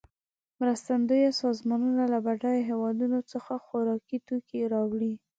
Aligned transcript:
مرستندویه 0.59 1.29
سازمانونه 1.41 2.03
له 2.13 2.19
بډایه 2.25 2.67
هېوادونو 2.69 3.19
څخه 3.31 3.51
خوارکي 3.65 4.17
توکې 4.27 4.59
راوړي. 4.73 5.13